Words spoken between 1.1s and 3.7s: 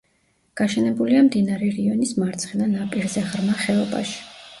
მდინარე რიონის მარცხენა ნაპირზე, ღრმა